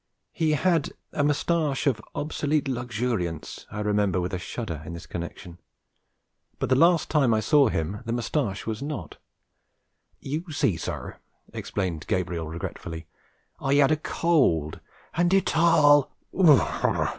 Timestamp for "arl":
15.55-16.11